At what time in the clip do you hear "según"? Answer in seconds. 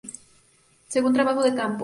0.87-1.13